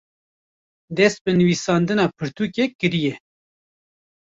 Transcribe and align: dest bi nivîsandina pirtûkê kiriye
dest 0.95 1.19
bi 1.23 1.31
nivîsandina 1.39 2.03
pirtûkê 2.17 2.65
kiriye 2.79 3.13